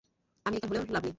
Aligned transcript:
American 0.45 0.67
হলেও 0.69 0.83
লাভ 0.87 1.03
নেই। 1.03 1.09